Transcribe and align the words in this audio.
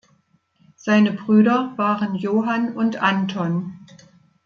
Seine 0.77 1.11
Brüder 1.13 1.73
waren 1.77 2.15
Johann 2.15 2.75
und 2.75 3.03
Anton. 3.03 3.85